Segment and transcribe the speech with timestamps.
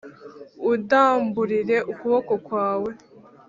[0.69, 2.89] undamburire ukuboko kwawe.